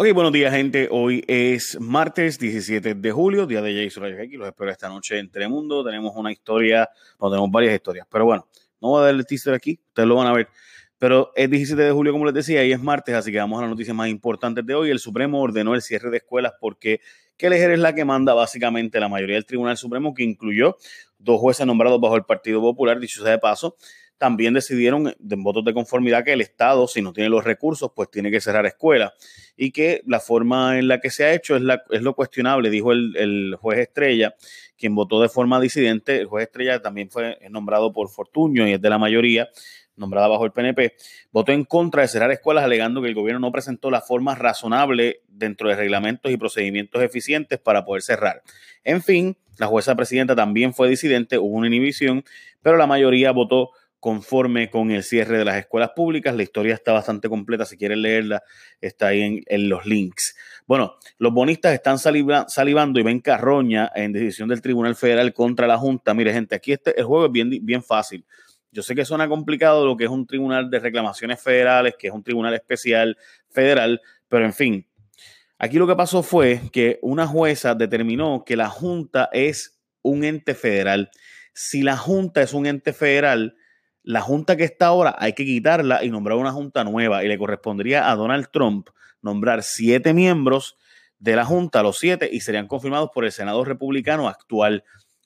[0.00, 0.86] Ok, buenos días, gente.
[0.92, 4.38] Hoy es martes 17 de julio, día de Jason Rayos X.
[4.38, 5.84] Los espero esta noche en Telemundo.
[5.84, 6.88] Tenemos una historia,
[7.20, 8.46] no tenemos varias historias, pero bueno,
[8.80, 10.46] no voy a darle el teaser aquí, ustedes lo van a ver.
[10.98, 13.62] Pero es 17 de julio, como les decía, y es martes, así que vamos a
[13.62, 14.90] las noticias más importantes de hoy.
[14.90, 17.00] El Supremo ordenó el cierre de escuelas porque
[17.36, 20.76] Kelleher es la que manda básicamente la mayoría del Tribunal Supremo, que incluyó
[21.18, 23.74] dos jueces nombrados bajo el Partido Popular, dicho sea de paso,
[24.18, 28.10] también decidieron en votos de conformidad que el Estado, si no tiene los recursos, pues
[28.10, 29.12] tiene que cerrar escuelas
[29.56, 32.68] y que la forma en la que se ha hecho es, la, es lo cuestionable,
[32.68, 34.34] dijo el, el, juez Estrella,
[34.76, 36.18] quien votó de forma disidente.
[36.18, 39.48] El juez Estrella también fue nombrado por Fortuño y es de la mayoría,
[39.96, 40.94] nombrada bajo el PNP,
[41.32, 45.22] votó en contra de cerrar escuelas alegando que el gobierno no presentó la forma razonable
[45.28, 48.42] dentro de reglamentos y procedimientos eficientes para poder cerrar.
[48.84, 52.24] En fin, la jueza presidenta también fue disidente, hubo una inhibición,
[52.62, 56.34] pero la mayoría votó conforme con el cierre de las escuelas públicas.
[56.34, 58.42] La historia está bastante completa, si quieren leerla,
[58.80, 60.36] está ahí en, los links.
[60.66, 65.78] Bueno, los bonistas están salivando y ven carroña en decisión del Tribunal Federal contra la
[65.78, 66.14] Junta.
[66.14, 68.24] Mire, gente, aquí este, el juego es bien, bien fácil.
[68.70, 72.12] Yo sé que suena complicado lo que es un tribunal de reclamaciones federales, que es
[72.12, 73.16] un tribunal especial
[73.48, 74.86] federal, pero en fin,
[75.58, 80.54] aquí lo que pasó fue que una jueza determinó que la Junta es un ente
[80.54, 81.10] federal.
[81.54, 83.56] Si la Junta es un ente federal,
[84.08, 87.36] la junta que está ahora hay que quitarla y nombrar una junta nueva y le
[87.36, 88.88] correspondería a Donald Trump
[89.20, 90.78] nombrar siete miembros
[91.18, 94.82] de la junta, los siete, y serían confirmados por el Senado republicano actual.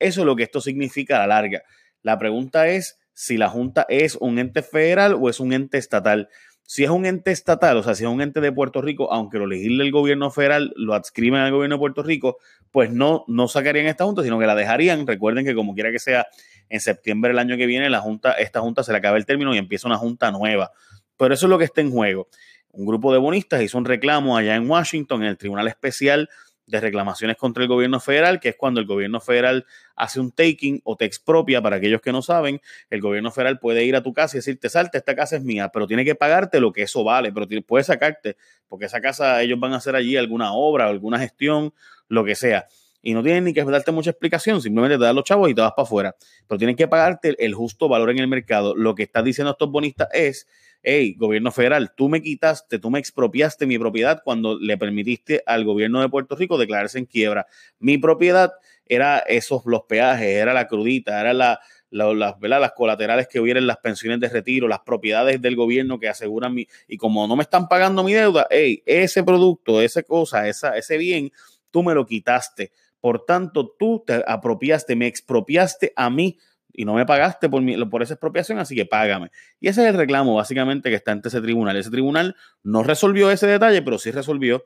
[0.00, 1.62] Eso es lo que esto significa a la larga.
[2.02, 6.28] La pregunta es si la junta es un ente federal o es un ente estatal.
[6.64, 9.38] Si es un ente estatal, o sea, si es un ente de Puerto Rico, aunque
[9.38, 12.38] lo legisle el gobierno federal, lo adscriben al gobierno de Puerto Rico,
[12.72, 15.06] pues no, no sacarían esta junta, sino que la dejarían.
[15.06, 16.26] Recuerden que como quiera que sea,
[16.68, 19.54] en septiembre del año que viene la junta, esta junta se le acaba el término
[19.54, 20.72] y empieza una junta nueva.
[21.16, 22.28] Pero eso es lo que está en juego.
[22.70, 26.28] Un grupo de bonistas hizo un reclamo allá en Washington, en el Tribunal Especial
[26.66, 30.80] de Reclamaciones contra el Gobierno Federal, que es cuando el Gobierno Federal hace un taking
[30.84, 34.12] o te expropia, para aquellos que no saben, el Gobierno Federal puede ir a tu
[34.12, 37.04] casa y decirte, salte, esta casa es mía, pero tiene que pagarte lo que eso
[37.04, 41.18] vale, pero puede sacarte, porque esa casa ellos van a hacer allí alguna obra, alguna
[41.18, 41.74] gestión,
[42.08, 42.66] lo que sea
[43.04, 45.60] y no tienen ni que darte mucha explicación, simplemente te dan los chavos y te
[45.60, 46.16] vas para afuera.
[46.48, 48.74] Pero tienen que pagarte el justo valor en el mercado.
[48.74, 50.48] Lo que están diciendo estos bonistas es,
[50.82, 55.66] hey, gobierno federal, tú me quitaste, tú me expropiaste mi propiedad cuando le permitiste al
[55.66, 57.46] gobierno de Puerto Rico declararse en quiebra.
[57.78, 58.52] Mi propiedad
[58.86, 61.60] era esos, los peajes, era la crudita, era la,
[61.90, 66.54] las, las colaterales que hubieran las pensiones de retiro, las propiedades del gobierno que aseguran
[66.54, 70.78] mi, y como no me están pagando mi deuda, hey, ese producto, esa cosa, esa,
[70.78, 71.30] ese bien,
[71.70, 72.72] tú me lo quitaste
[73.04, 76.38] por tanto, tú te apropiaste, me expropiaste a mí
[76.72, 79.30] y no me pagaste por, mi, por esa expropiación, así que págame.
[79.60, 81.76] Y ese es el reclamo básicamente que está ante ese tribunal.
[81.76, 84.64] Ese tribunal no resolvió ese detalle, pero sí resolvió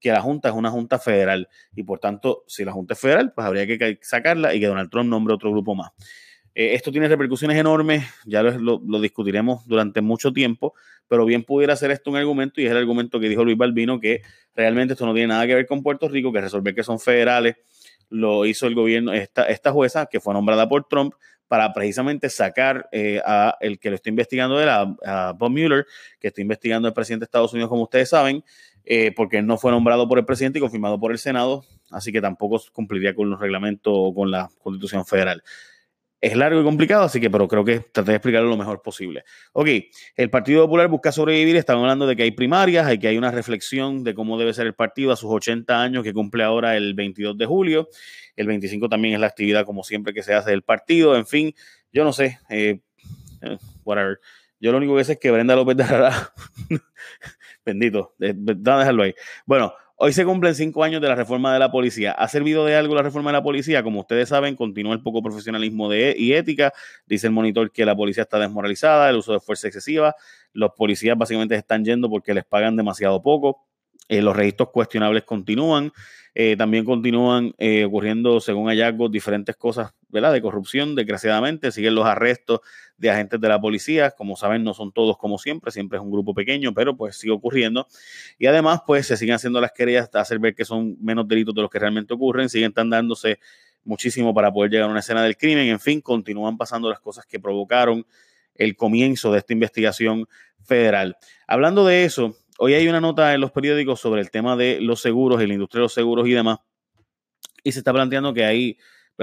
[0.00, 3.32] que la Junta es una Junta federal y por tanto, si la Junta es federal,
[3.32, 5.92] pues habría que sacarla y que Donald Trump nombre otro grupo más.
[6.58, 10.74] Eh, esto tiene repercusiones enormes, ya lo, discutiremos durante mucho tiempo,
[11.06, 14.00] pero bien pudiera ser esto un argumento y es el argumento que dijo Luis Balbino,
[14.00, 14.22] que
[14.56, 17.58] realmente esto no tiene nada que ver con Puerto Rico, que resolver que son federales
[18.10, 21.14] lo hizo el gobierno, esta, esta jueza que fue nombrada por Trump
[21.46, 25.86] para precisamente sacar eh, a el que lo está investigando él, a, Bob Mueller,
[26.18, 28.42] que está investigando al presidente de Estados Unidos, como ustedes saben,
[28.84, 32.10] eh, porque él no fue nombrado por el presidente y confirmado por el Senado, así
[32.10, 35.44] que tampoco cumpliría con los reglamentos o con la Constitución Federal.
[36.20, 39.22] Es largo y complicado, así que, pero creo que traté de explicarlo lo mejor posible.
[39.52, 39.68] Ok,
[40.16, 41.54] el Partido Popular busca sobrevivir.
[41.54, 44.66] Están hablando de que hay primarias, y que hay una reflexión de cómo debe ser
[44.66, 47.88] el partido a sus 80 años que cumple ahora el 22 de julio.
[48.34, 51.16] El 25 también es la actividad, como siempre, que se hace del partido.
[51.16, 51.54] En fin,
[51.92, 52.80] yo no sé, eh,
[53.42, 54.18] eh, whatever.
[54.60, 56.32] Yo lo único que sé es que Brenda López de Rara,
[57.64, 59.14] bendito, dejarlo ahí.
[59.46, 62.12] Bueno, Hoy se cumplen cinco años de la reforma de la policía.
[62.12, 63.82] ¿Ha servido de algo la reforma de la policía?
[63.82, 66.72] Como ustedes saben, continúa el poco profesionalismo de, y ética.
[67.06, 70.14] Dice el monitor que la policía está desmoralizada, el uso de fuerza excesiva.
[70.52, 73.67] Los policías básicamente están yendo porque les pagan demasiado poco.
[74.08, 75.92] Eh, los registros cuestionables continúan.
[76.34, 80.32] Eh, también continúan eh, ocurriendo, según hallazgos, diferentes cosas ¿verdad?
[80.32, 81.72] de corrupción, desgraciadamente.
[81.72, 82.60] Siguen los arrestos
[82.96, 84.12] de agentes de la policía.
[84.12, 87.32] Como saben, no son todos como siempre, siempre es un grupo pequeño, pero pues sigue
[87.32, 87.88] ocurriendo.
[88.38, 91.54] Y además, pues se siguen haciendo las querellas hasta hacer ver que son menos delitos
[91.54, 92.48] de los que realmente ocurren.
[92.48, 93.40] Siguen están dándose
[93.84, 95.68] muchísimo para poder llegar a una escena del crimen.
[95.68, 98.06] En fin, continúan pasando las cosas que provocaron
[98.54, 100.28] el comienzo de esta investigación
[100.62, 101.16] federal.
[101.46, 105.00] Hablando de eso, hoy hay una nota en los periódicos sobre el tema de los
[105.00, 106.58] seguros y la industria de los seguros y demás.
[107.64, 108.78] Y se está planteando que hay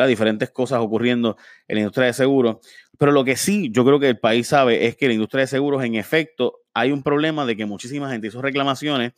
[0.07, 1.37] diferentes cosas ocurriendo
[1.67, 2.57] en la industria de seguros.
[2.97, 5.47] Pero lo que sí yo creo que el país sabe es que la industria de
[5.47, 9.13] seguros, en efecto, hay un problema de que muchísima gente hizo reclamaciones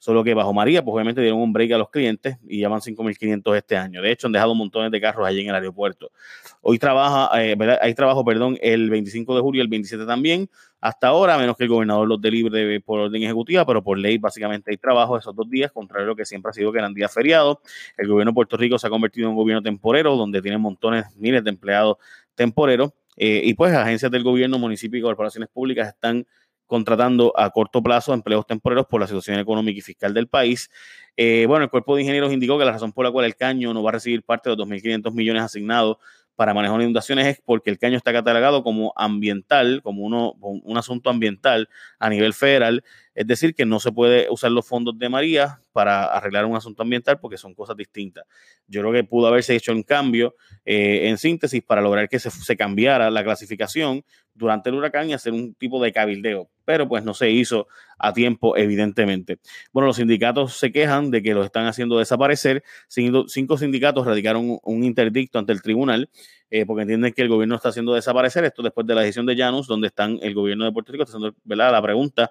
[0.06, 2.80] Solo que bajo María, pues obviamente dieron un break a los clientes y ya van
[2.80, 4.00] 5.500 este año.
[4.00, 6.12] De hecho, han dejado montones de carros allí en el aeropuerto.
[6.60, 10.48] Hoy trabaja, eh, hay trabajo, perdón, el 25 de julio y el 27 también.
[10.80, 13.98] Hasta ahora, a menos que el gobernador los dé libre por orden ejecutiva, pero por
[13.98, 16.78] ley básicamente hay trabajo esos dos días, contrario a lo que siempre ha sido que
[16.78, 17.56] eran días feriados.
[17.96, 21.06] El gobierno de Puerto Rico se ha convertido en un gobierno temporero, donde tiene montones,
[21.16, 21.96] miles de empleados
[22.36, 22.92] temporeros.
[23.16, 26.24] Eh, y pues agencias del gobierno, municipios y corporaciones públicas están
[26.66, 30.70] contratando a corto plazo empleos temporeros por la situación económica y fiscal del país.
[31.16, 33.72] Eh, bueno, el cuerpo de ingenieros indicó que la razón por la cual el caño
[33.72, 35.98] no va a recibir parte de los 2.500 millones asignados
[36.36, 41.08] para manejar inundaciones es porque el caño está catalogado como ambiental, como uno, un asunto
[41.08, 41.68] ambiental
[41.98, 42.84] a nivel federal.
[43.16, 46.82] Es decir, que no se puede usar los fondos de María para arreglar un asunto
[46.82, 48.24] ambiental porque son cosas distintas.
[48.66, 50.36] Yo creo que pudo haberse hecho un cambio
[50.66, 54.04] eh, en síntesis para lograr que se, cambiara la clasificación
[54.34, 57.68] durante el huracán y hacer un tipo de cabildeo, pero pues no se hizo
[57.98, 59.38] a tiempo, evidentemente.
[59.72, 62.62] Bueno, los sindicatos se quejan de que los están haciendo desaparecer.
[62.88, 66.10] Cinco sindicatos radicaron un interdicto ante el tribunal
[66.48, 69.36] eh, porque entienden que el gobierno está haciendo desaparecer esto después de la decisión de
[69.36, 71.72] Janus, donde están el gobierno de Puerto Rico haciendo ¿verdad?
[71.72, 72.30] la pregunta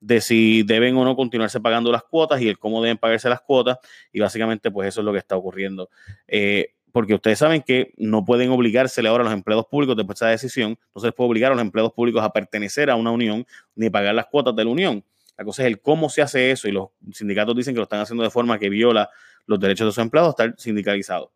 [0.00, 3.40] de si deben o no continuarse pagando las cuotas y el cómo deben pagarse las
[3.40, 3.78] cuotas.
[4.12, 5.90] Y básicamente, pues eso es lo que está ocurriendo.
[6.26, 10.26] Eh, porque ustedes saben que no pueden obligársele ahora a los empleados públicos después de
[10.26, 13.10] esa decisión, no se les puede obligar a los empleados públicos a pertenecer a una
[13.10, 13.46] unión
[13.76, 15.04] ni pagar las cuotas de la unión.
[15.36, 18.00] La cosa es el cómo se hace eso y los sindicatos dicen que lo están
[18.00, 19.08] haciendo de forma que viola
[19.46, 21.30] los derechos de sus empleados estar sindicalizados.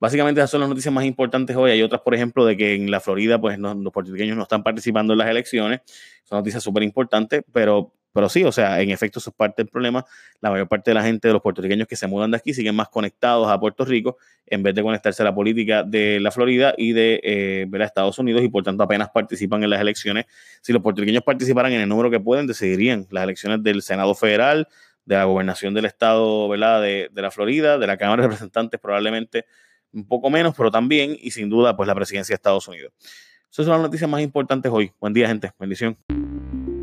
[0.00, 1.72] Básicamente esas son las noticias más importantes hoy.
[1.72, 5.14] Hay otras, por ejemplo, de que en la Florida pues los puertorriqueños no están participando
[5.14, 5.80] en las elecciones.
[6.24, 9.68] Son noticias súper importantes, pero pero sí, o sea, en efecto, eso es parte del
[9.68, 10.04] problema.
[10.40, 12.74] La mayor parte de la gente, de los puertorriqueños que se mudan de aquí, siguen
[12.74, 16.74] más conectados a Puerto Rico en vez de conectarse a la política de la Florida
[16.76, 20.26] y de eh, Estados Unidos y por tanto apenas participan en las elecciones.
[20.62, 24.68] Si los puertorriqueños participaran en el número que pueden, decidirían las elecciones del Senado Federal,
[25.04, 26.82] de la gobernación del Estado ¿verdad?
[26.82, 29.46] De, de la Florida, de la Cámara de Representantes probablemente
[29.92, 32.92] un poco menos, pero también y sin duda pues la presidencia de Estados Unidos.
[33.50, 34.92] Esas son las noticias más importantes hoy.
[35.00, 35.52] Buen día, gente.
[35.58, 35.96] Bendición.